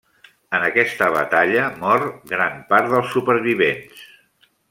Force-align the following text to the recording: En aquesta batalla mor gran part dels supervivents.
En 0.59 0.63
aquesta 0.67 1.09
batalla 1.15 1.67
mor 1.83 2.07
gran 2.33 2.57
part 2.73 2.91
dels 2.95 3.13
supervivents. 3.17 4.03